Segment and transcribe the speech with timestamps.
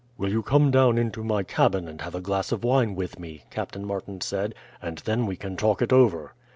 [0.17, 3.43] "Will you come down into my cabin and have a glass of wine with me,"
[3.51, 6.33] Captain Martin said, "and then we can talk it over?"